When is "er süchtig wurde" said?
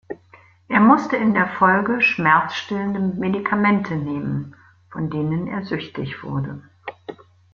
5.45-6.63